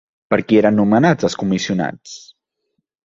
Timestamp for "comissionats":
1.43-2.17